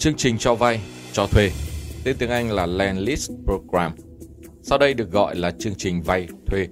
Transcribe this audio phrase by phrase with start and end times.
[0.00, 0.80] Chương trình cho vay,
[1.12, 1.50] cho thuê,
[2.04, 3.92] tên tiếng Anh là Land Lease Program,
[4.62, 6.66] sau đây được gọi là chương trình vay thuê,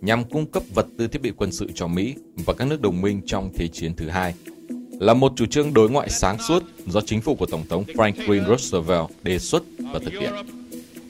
[0.00, 2.14] nhằm cung cấp vật tư thiết bị quân sự cho Mỹ
[2.46, 4.34] và các nước đồng minh trong Thế chiến thứ hai,
[5.00, 8.46] là một chủ trương đối ngoại sáng suốt do chính phủ của Tổng thống Franklin
[8.46, 9.62] Roosevelt đề xuất
[9.92, 10.32] và thực hiện,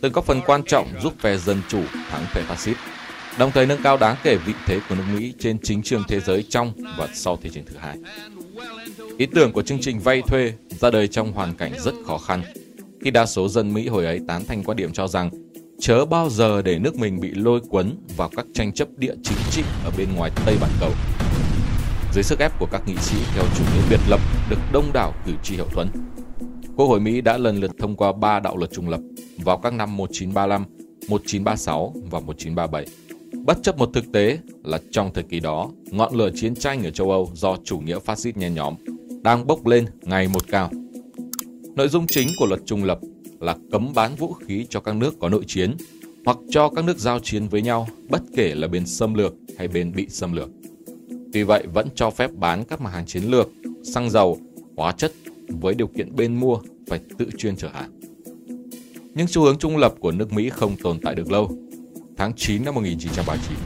[0.00, 2.76] từng có phần quan trọng giúp phe dân chủ thắng phe phát xít,
[3.38, 6.20] đồng thời nâng cao đáng kể vị thế của nước Mỹ trên chính trường thế
[6.20, 7.96] giới trong và sau Thế chiến thứ hai.
[9.18, 12.42] Ý tưởng của chương trình vay thuê ra đời trong hoàn cảnh rất khó khăn,
[13.00, 15.30] khi đa số dân Mỹ hồi ấy tán thành quan điểm cho rằng
[15.80, 19.38] chớ bao giờ để nước mình bị lôi cuốn vào các tranh chấp địa chính
[19.50, 20.90] trị ở bên ngoài Tây Bản Cầu.
[22.14, 25.12] Dưới sức ép của các nghị sĩ theo chủ nghĩa biệt lập được đông đảo
[25.26, 25.88] cử tri hậu thuẫn,
[26.76, 29.00] Quốc hội Mỹ đã lần lượt thông qua ba đạo luật trung lập
[29.44, 30.64] vào các năm 1935,
[31.08, 32.86] 1936 và 1937.
[33.44, 36.90] Bất chấp một thực tế là trong thời kỳ đó, ngọn lửa chiến tranh ở
[36.90, 38.74] châu Âu do chủ nghĩa phát xít nhen nhóm
[39.24, 40.70] đang bốc lên ngày một cao.
[41.76, 42.98] Nội dung chính của luật trung lập
[43.40, 45.76] là cấm bán vũ khí cho các nước có nội chiến
[46.24, 49.68] hoặc cho các nước giao chiến với nhau bất kể là bên xâm lược hay
[49.68, 50.48] bên bị xâm lược.
[51.32, 53.48] Tuy vậy vẫn cho phép bán các mặt hàng chiến lược,
[53.84, 54.38] xăng dầu,
[54.76, 55.12] hóa chất
[55.48, 58.00] với điều kiện bên mua phải tự chuyên trở hàng.
[59.14, 61.50] Nhưng xu hướng trung lập của nước Mỹ không tồn tại được lâu.
[62.16, 63.58] Tháng 9 năm 1939,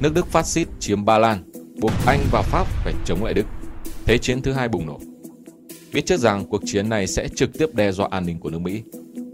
[0.00, 3.46] nước Đức phát xít chiếm Ba Lan, buộc Anh và Pháp phải chống lại Đức.
[4.04, 5.00] Thế chiến thứ hai bùng nổ.
[5.92, 8.58] Biết trước rằng cuộc chiến này sẽ trực tiếp đe dọa an ninh của nước
[8.58, 8.82] Mỹ,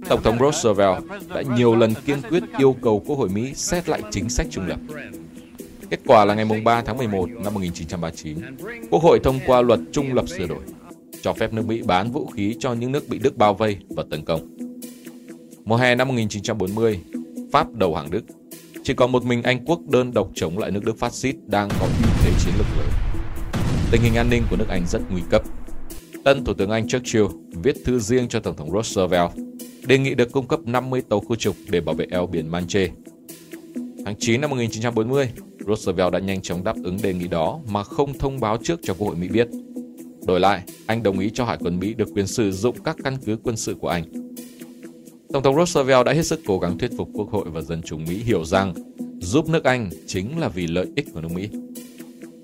[0.09, 1.05] Tổng thống Roosevelt
[1.35, 4.67] đã nhiều lần kiên quyết yêu cầu Quốc hội Mỹ xét lại chính sách trung
[4.67, 4.81] lập.
[5.91, 8.39] Kết quả là ngày 3 tháng 11 năm 1939,
[8.91, 10.63] Quốc hội thông qua luật trung lập sửa đổi,
[11.23, 14.05] cho phép nước Mỹ bán vũ khí cho những nước bị Đức bao vây và
[14.11, 14.57] tấn công.
[15.65, 17.01] Mùa hè năm 1940,
[17.53, 18.25] Pháp đầu hàng Đức.
[18.83, 21.69] Chỉ còn một mình Anh quốc đơn độc chống lại nước Đức phát xít đang
[21.69, 23.10] có ưu thế chiến lược lớn.
[23.91, 25.43] Tình hình an ninh của nước Anh rất nguy cấp.
[26.25, 27.25] Tân Thủ tướng Anh Churchill
[27.63, 29.31] viết thư riêng cho Tổng thống Roosevelt
[29.87, 32.89] đề nghị được cung cấp 50 tàu khu trục để bảo vệ eo biển Manche.
[34.05, 35.31] Tháng 9 năm 1940,
[35.67, 38.95] Roosevelt đã nhanh chóng đáp ứng đề nghị đó mà không thông báo trước cho
[38.95, 39.49] Quốc hội Mỹ biết.
[40.27, 43.17] Đổi lại, anh đồng ý cho Hải quân Mỹ được quyền sử dụng các căn
[43.27, 44.05] cứ quân sự của Anh.
[45.33, 48.05] Tổng thống Roosevelt đã hết sức cố gắng thuyết phục Quốc hội và dân chúng
[48.05, 48.75] Mỹ hiểu rằng
[49.21, 51.49] giúp nước Anh chính là vì lợi ích của nước Mỹ.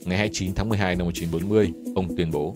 [0.06, 2.54] Ngày 29 tháng 12 năm 1940, ông tuyên bố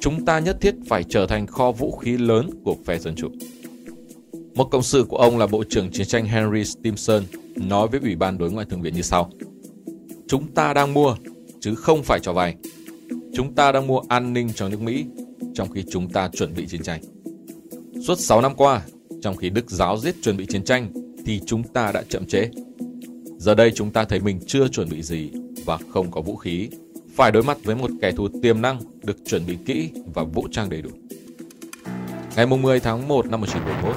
[0.00, 3.28] Chúng ta nhất thiết phải trở thành kho vũ khí lớn của phe dân chủ.
[4.54, 7.22] Một cộng sự của ông là Bộ trưởng Chiến tranh Henry Stimson
[7.56, 9.30] nói với Ủy ban Đối ngoại Thượng viện như sau.
[10.28, 11.16] Chúng ta đang mua,
[11.60, 12.54] chứ không phải cho vay.
[13.34, 15.04] Chúng ta đang mua an ninh cho nước Mỹ,
[15.54, 17.00] trong khi chúng ta chuẩn bị chiến tranh.
[18.06, 18.82] Suốt 6 năm qua,
[19.22, 20.92] trong khi Đức giáo giết chuẩn bị chiến tranh,
[21.26, 22.48] thì chúng ta đã chậm trễ.
[23.38, 25.30] Giờ đây chúng ta thấy mình chưa chuẩn bị gì
[25.66, 26.68] và không có vũ khí,
[27.16, 30.48] phải đối mặt với một kẻ thù tiềm năng được chuẩn bị kỹ và vũ
[30.50, 30.90] trang đầy đủ.
[32.36, 33.96] Ngày 10 tháng 1 năm 1941,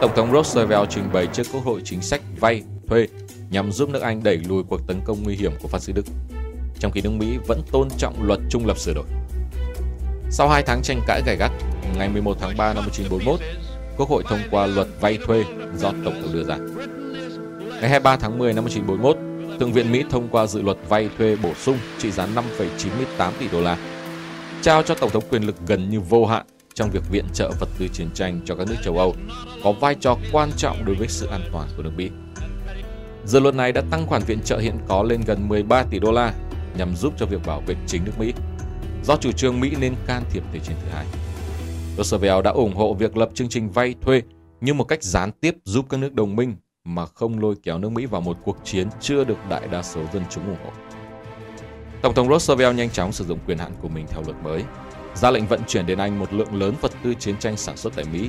[0.00, 3.08] Tổng thống Roosevelt trình bày trước Quốc hội chính sách vay, thuê
[3.50, 6.06] nhằm giúp nước Anh đẩy lùi cuộc tấn công nguy hiểm của phát xít Đức,
[6.78, 9.06] trong khi nước Mỹ vẫn tôn trọng luật trung lập sửa đổi.
[10.30, 11.50] Sau 2 tháng tranh cãi gay gắt,
[11.96, 13.40] ngày 11 tháng 3 năm 1941,
[13.96, 15.44] Quốc hội thông qua luật vay thuê
[15.76, 16.56] do Tổng thống đưa ra.
[17.80, 19.29] Ngày 23 tháng 10 năm 1941,
[19.60, 23.48] Thượng viện Mỹ thông qua dự luật vay thuê bổ sung trị giá 5,98 tỷ
[23.52, 23.76] đô la,
[24.62, 27.68] trao cho Tổng thống quyền lực gần như vô hạn trong việc viện trợ vật
[27.78, 29.14] tư chiến tranh cho các nước châu Âu
[29.64, 32.10] có vai trò quan trọng đối với sự an toàn của nước Mỹ.
[33.24, 36.12] Dự luật này đã tăng khoản viện trợ hiện có lên gần 13 tỷ đô
[36.12, 36.34] la
[36.76, 38.32] nhằm giúp cho việc bảo vệ chính nước Mỹ,
[39.04, 41.06] do chủ trương Mỹ nên can thiệp Thế chiến thứ hai.
[41.96, 44.22] Roosevelt đã ủng hộ việc lập chương trình vay thuê
[44.60, 46.56] như một cách gián tiếp giúp các nước đồng minh
[46.94, 50.00] mà không lôi kéo nước Mỹ vào một cuộc chiến chưa được đại đa số
[50.12, 50.70] dân chúng ủng hộ.
[52.02, 54.64] Tổng thống Roosevelt nhanh chóng sử dụng quyền hạn của mình theo luật mới,
[55.14, 57.92] ra lệnh vận chuyển đến Anh một lượng lớn vật tư chiến tranh sản xuất
[57.96, 58.28] tại Mỹ,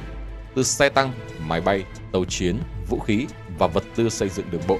[0.56, 1.12] từ xe tăng,
[1.48, 3.26] máy bay, tàu chiến, vũ khí
[3.58, 4.78] và vật tư xây dựng đường bộ,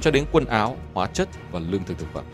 [0.00, 2.24] cho đến quần áo, hóa chất và lương thực thực phẩm.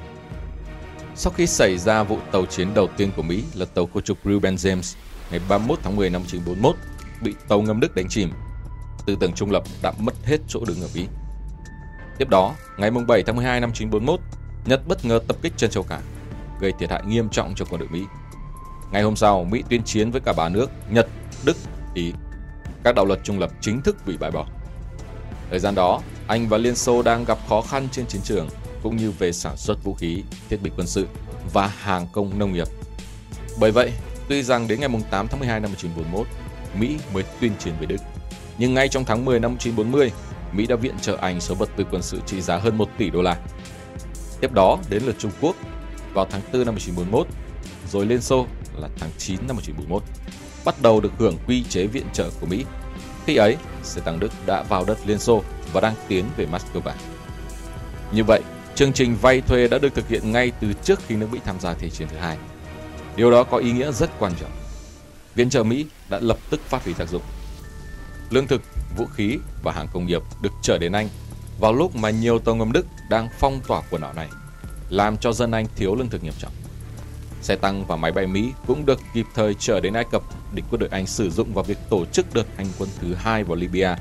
[1.15, 4.19] Sau khi xảy ra vụ tàu chiến đầu tiên của Mỹ là tàu khu trục
[4.25, 4.97] Reuben James
[5.31, 6.77] ngày 31 tháng 10 năm 1941
[7.23, 8.31] bị tàu ngầm Đức đánh chìm,
[9.09, 11.07] tư tưởng trung lập đã mất hết chỗ đứng ở Mỹ.
[12.19, 14.21] Tiếp đó, ngày 7 tháng 12 năm 1941,
[14.65, 16.03] Nhật bất ngờ tập kích chân châu Cảng,
[16.61, 18.03] gây thiệt hại nghiêm trọng cho quân đội Mỹ.
[18.93, 21.09] Ngày hôm sau, Mỹ tuyên chiến với cả ba nước Nhật,
[21.45, 21.57] Đức,
[21.95, 22.13] Ý.
[22.85, 24.47] Các đạo luật trung lập chính thức bị bãi bỏ.
[25.51, 28.49] Thời gian đó, Anh và Liên Xô đang gặp khó khăn trên chiến trường,
[28.83, 31.07] cũng như về sản xuất vũ khí, thiết bị quân sự
[31.53, 32.69] và hàng công nông nghiệp.
[33.61, 33.93] Bởi vậy,
[34.29, 36.27] tuy rằng đến ngày 8 tháng 12 năm 1941,
[36.81, 38.01] Mỹ mới tuyên chiến với Đức,
[38.59, 40.13] nhưng ngay trong tháng 10 năm 1940,
[40.53, 43.11] Mỹ đã viện trợ Anh số vật tư quân sự trị giá hơn 1 tỷ
[43.11, 43.37] đô la.
[44.41, 45.57] Tiếp đó đến lượt Trung Quốc
[46.15, 47.27] vào tháng 4 năm 1941,
[47.91, 48.47] rồi Liên Xô
[48.81, 50.03] là tháng 9 năm 1941.
[50.65, 52.65] bắt đầu được hưởng quy chế viện trợ của Mỹ.
[53.27, 56.93] Khi ấy, xe tăng Đức đã vào đất Liên Xô và đang tiến về Moscow.
[58.13, 58.43] Như vậy,
[58.75, 61.61] chương trình vay thuê đã được thực hiện ngay từ trước khi nước Mỹ tham
[61.61, 62.39] gia Thế chiến thứ hai.
[63.17, 64.51] Điều đó có ý nghĩa rất quan trọng.
[65.35, 67.23] Viện trợ Mỹ đã lập tức phát huy tác dụng.
[68.31, 68.63] Lương thực,
[68.97, 71.09] vũ khí và hàng công nghiệp được trở đến Anh
[71.61, 74.29] vào lúc mà nhiều tàu ngầm Đức đang phong tỏa quần đảo này,
[74.89, 76.53] làm cho dân Anh thiếu lương thực nghiêm trọng.
[77.43, 80.23] Xe tăng và máy bay Mỹ cũng được kịp thời trở đến Ai Cập
[80.55, 83.45] để quân đội Anh sử dụng vào việc tổ chức đợt hành quân thứ hai
[83.45, 83.97] vào Libya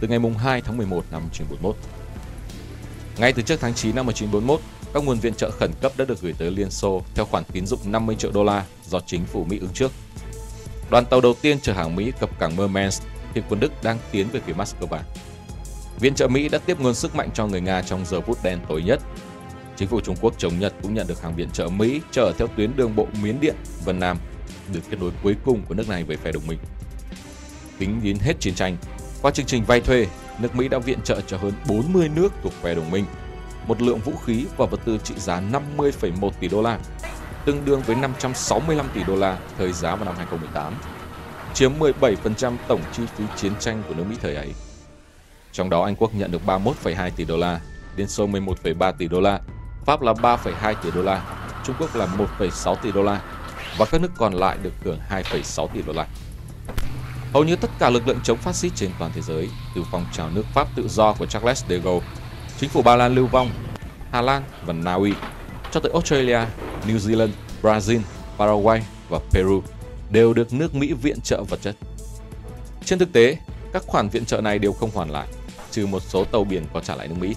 [0.00, 1.76] từ ngày 2 tháng 11 năm 1941.
[3.18, 4.60] Ngay từ trước tháng 9 năm 1941,
[4.94, 7.66] các nguồn viện trợ khẩn cấp đã được gửi tới Liên Xô theo khoản tín
[7.66, 9.92] dụng 50 triệu đô la do chính phủ Mỹ ứng trước.
[10.90, 13.02] Đoàn tàu đầu tiên chở hàng Mỹ cập cảng Murmansk
[13.34, 14.98] khi quân Đức đang tiến về phía Moscow.
[16.00, 18.58] Viện trợ Mỹ đã tiếp nguồn sức mạnh cho người Nga trong giờ phút đen
[18.68, 19.00] tối nhất.
[19.76, 22.48] Chính phủ Trung Quốc chống Nhật cũng nhận được hàng viện trợ Mỹ chở theo
[22.56, 24.18] tuyến đường bộ Miến Điện, Vân Nam,
[24.72, 26.58] được kết nối cuối cùng của nước này với phe đồng minh.
[27.78, 28.76] Tính đến hết chiến tranh,
[29.22, 30.06] qua chương trình vay thuê,
[30.38, 33.04] nước Mỹ đã viện trợ cho hơn 40 nước thuộc phe đồng minh
[33.66, 35.42] một lượng vũ khí và vật tư trị giá
[35.76, 36.78] 50,1 tỷ đô la,
[37.44, 40.74] tương đương với 565 tỷ đô la thời giá vào năm 2018,
[41.54, 44.52] chiếm 17% tổng chi phí chiến tranh của nước Mỹ thời ấy.
[45.52, 47.60] Trong đó Anh Quốc nhận được 31,2 tỷ đô la,
[47.96, 49.40] Liên Xô 11,3 tỷ đô la,
[49.86, 51.22] Pháp là 3,2 tỷ đô la,
[51.64, 52.08] Trung Quốc là
[52.38, 53.22] 1,6 tỷ đô la
[53.78, 56.06] và các nước còn lại được hưởng 2,6 tỷ đô la.
[57.32, 60.06] Hầu như tất cả lực lượng chống phát xít trên toàn thế giới, từ phong
[60.12, 62.06] trào nước Pháp tự do của Charles de Gaulle,
[62.58, 63.50] chính phủ Ba Lan lưu vong,
[64.12, 65.12] Hà Lan và Na Uy,
[65.70, 66.38] cho tới Australia,
[66.86, 67.30] New Zealand,
[67.62, 68.00] Brazil,
[68.38, 69.62] Paraguay và Peru
[70.10, 71.76] đều được nước Mỹ viện trợ vật chất.
[72.84, 73.36] Trên thực tế,
[73.72, 75.28] các khoản viện trợ này đều không hoàn lại,
[75.70, 77.34] trừ một số tàu biển có trả lại nước Mỹ.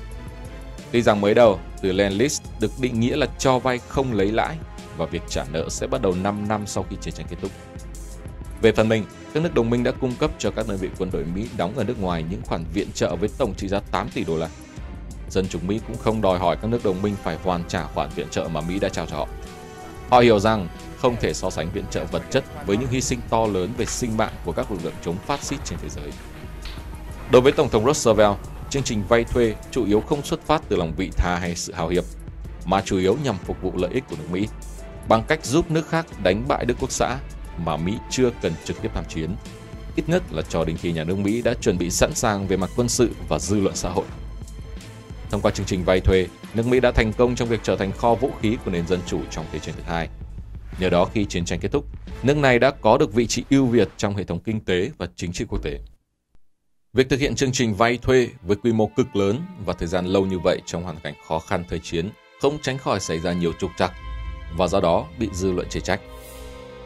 [0.91, 4.31] Tuy rằng mới đầu, từ Land Lease được định nghĩa là cho vay không lấy
[4.31, 4.57] lãi
[4.97, 7.51] và việc trả nợ sẽ bắt đầu 5 năm sau khi chiến tranh kết thúc.
[8.61, 11.09] Về phần mình, các nước đồng minh đã cung cấp cho các đơn vị quân
[11.11, 14.09] đội Mỹ đóng ở nước ngoài những khoản viện trợ với tổng trị giá 8
[14.09, 14.49] tỷ đô la.
[15.29, 18.09] Dân chúng Mỹ cũng không đòi hỏi các nước đồng minh phải hoàn trả khoản
[18.15, 19.27] viện trợ mà Mỹ đã trao cho họ.
[20.09, 20.67] Họ hiểu rằng
[20.97, 23.85] không thể so sánh viện trợ vật chất với những hy sinh to lớn về
[23.85, 26.11] sinh mạng của các lực lượng chống phát xít trên thế giới.
[27.31, 28.37] Đối với Tổng thống Roosevelt,
[28.69, 31.73] chương trình vay thuê chủ yếu không xuất phát từ lòng vị tha hay sự
[31.73, 32.03] hào hiệp,
[32.65, 34.47] mà chủ yếu nhằm phục vụ lợi ích của nước Mỹ
[35.07, 37.17] bằng cách giúp nước khác đánh bại Đức Quốc xã
[37.57, 39.35] mà Mỹ chưa cần trực tiếp tham chiến,
[39.95, 42.57] ít nhất là cho đến khi nhà nước Mỹ đã chuẩn bị sẵn sàng về
[42.57, 44.05] mặt quân sự và dư luận xã hội.
[45.33, 47.91] Thông qua chương trình vay thuê, nước Mỹ đã thành công trong việc trở thành
[47.91, 50.09] kho vũ khí của nền dân chủ trong Thế chiến thứ hai.
[50.79, 51.85] Nhờ đó khi chiến tranh kết thúc,
[52.23, 55.07] nước này đã có được vị trí ưu việt trong hệ thống kinh tế và
[55.15, 55.79] chính trị quốc tế.
[56.93, 60.05] Việc thực hiện chương trình vay thuê với quy mô cực lớn và thời gian
[60.05, 62.09] lâu như vậy trong hoàn cảnh khó khăn thời chiến
[62.41, 63.93] không tránh khỏi xảy ra nhiều trục trặc
[64.57, 66.01] và do đó bị dư luận chê trách.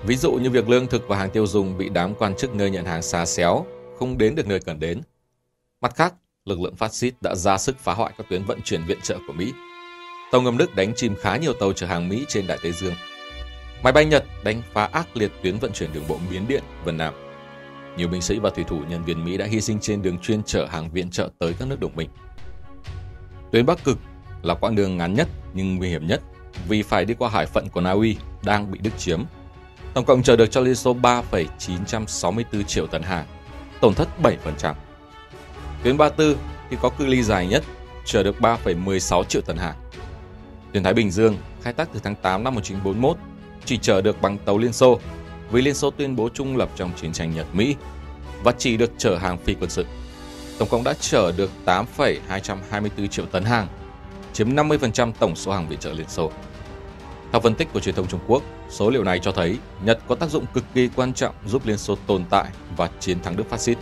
[0.06, 2.70] Ví dụ như việc lương thực và hàng tiêu dùng bị đám quan chức nơi
[2.70, 3.66] nhận hàng xa xéo,
[4.00, 5.02] không đến được nơi cần đến.
[5.82, 6.14] Mặt khác,
[6.48, 9.18] lực lượng phát xít đã ra sức phá hoại các tuyến vận chuyển viện trợ
[9.28, 9.54] của Mỹ.
[10.32, 12.94] Tàu ngầm Đức đánh chìm khá nhiều tàu chở hàng Mỹ trên Đại Tây Dương.
[13.84, 16.98] Máy bay Nhật đánh phá ác liệt tuyến vận chuyển đường bộ Miến Điện, Vân
[16.98, 17.14] Nam.
[17.98, 20.44] Nhiều binh sĩ và thủy thủ nhân viên Mỹ đã hy sinh trên đường chuyên
[20.44, 22.10] chở hàng viện trợ tới các nước đồng minh.
[23.52, 23.98] Tuyến Bắc Cực
[24.42, 26.22] là quãng đường ngắn nhất nhưng nguy hiểm nhất
[26.68, 29.24] vì phải đi qua hải phận của Na Uy đang bị Đức chiếm.
[29.94, 33.26] Tổng cộng chở được cho Liên Xô 3,964 triệu tấn hàng,
[33.82, 34.74] tổn thất 7%.
[35.84, 36.36] Tuyến 34
[36.70, 37.64] thì có cự ly dài nhất,
[38.06, 39.76] chở được 3,16 triệu tấn hàng.
[40.74, 43.18] Tuyến Thái Bình Dương khai thác từ tháng 8 năm 1941
[43.66, 45.00] chỉ chở được bằng tàu Liên Xô
[45.52, 47.76] vì Liên Xô tuyên bố trung lập trong chiến tranh Nhật-Mỹ
[48.44, 49.86] và chỉ được chở hàng phi quân sự.
[50.58, 53.68] Tổng cộng đã chở được 8,224 triệu tấn hàng,
[54.34, 56.32] chiếm 50% tổng số hàng viện trợ Liên Xô.
[57.32, 60.16] Theo phân tích của truyền thông Trung Quốc, số liệu này cho thấy Nhật có
[60.16, 62.46] tác dụng cực kỳ quan trọng giúp Liên Xô tồn tại
[62.78, 63.78] và chiến thắng Đức phát xít.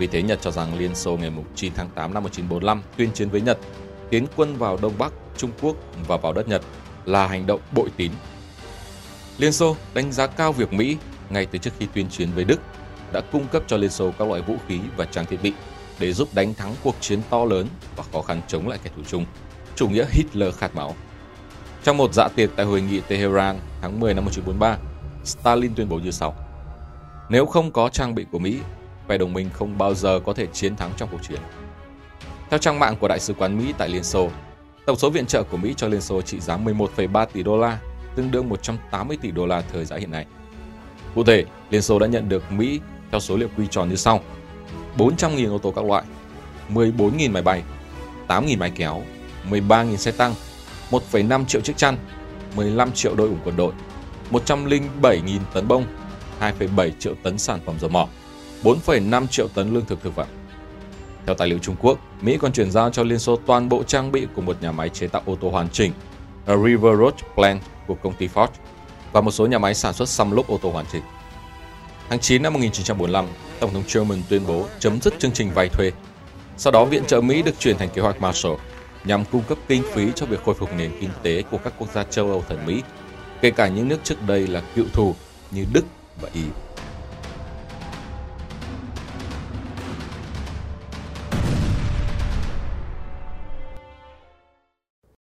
[0.00, 3.30] Vì thế Nhật cho rằng Liên Xô ngày 9 tháng 8 năm 1945 tuyên chiến
[3.30, 3.58] với Nhật,
[4.10, 5.76] tiến quân vào Đông Bắc, Trung Quốc
[6.08, 6.62] và vào đất Nhật
[7.04, 8.12] là hành động bội tín.
[9.38, 10.96] Liên Xô đánh giá cao việc Mỹ,
[11.30, 12.60] ngay từ trước khi tuyên chiến với Đức,
[13.12, 15.52] đã cung cấp cho Liên Xô các loại vũ khí và trang thiết bị
[15.98, 17.66] để giúp đánh thắng cuộc chiến to lớn
[17.96, 19.24] và khó khăn chống lại kẻ thù chung,
[19.76, 20.94] chủ nghĩa Hitler khát máu.
[21.82, 24.78] Trong một dạ tiệc tại hội nghị Tehran tháng 10 năm 1943,
[25.24, 26.34] Stalin tuyên bố như sau.
[27.28, 28.58] Nếu không có trang bị của Mỹ,
[29.10, 31.38] phe đồng minh không bao giờ có thể chiến thắng trong cuộc chiến.
[32.50, 34.30] Theo trang mạng của Đại sứ quán Mỹ tại Liên Xô,
[34.86, 37.78] tổng số viện trợ của Mỹ cho Liên Xô trị giá 11,3 tỷ đô la,
[38.16, 40.26] tương đương 180 tỷ đô la thời giá hiện nay.
[41.14, 44.20] Cụ thể, Liên Xô đã nhận được Mỹ theo số liệu quy tròn như sau.
[44.98, 46.04] 400.000 ô tô các loại,
[46.74, 47.62] 14.000 máy bay,
[48.28, 49.02] 8.000 máy kéo,
[49.50, 50.34] 13.000 xe tăng,
[50.90, 51.96] 1,5 triệu chiếc chăn,
[52.56, 53.72] 15 triệu đôi ủng quân đội,
[54.30, 55.84] 107.000 tấn bông,
[56.40, 58.08] 2,7 triệu tấn sản phẩm dầu mỏ,
[58.62, 60.26] 4,5 triệu tấn lương thực thực phẩm.
[61.26, 64.12] Theo tài liệu Trung Quốc, Mỹ còn chuyển giao cho Liên Xô toàn bộ trang
[64.12, 65.92] bị của một nhà máy chế tạo ô tô hoàn chỉnh,
[66.46, 68.48] A River Road Plant của công ty Ford,
[69.12, 71.02] và một số nhà máy sản xuất xăm lốp ô tô hoàn chỉnh.
[72.08, 73.26] Tháng 9 năm 1945,
[73.60, 75.92] Tổng thống Truman tuyên bố chấm dứt chương trình vay thuê.
[76.56, 78.56] Sau đó, viện trợ Mỹ được chuyển thành kế hoạch Marshall
[79.04, 81.88] nhằm cung cấp kinh phí cho việc khôi phục nền kinh tế của các quốc
[81.94, 82.82] gia châu Âu thần Mỹ,
[83.40, 85.14] kể cả những nước trước đây là cựu thù
[85.50, 85.84] như Đức
[86.20, 86.42] và Ý.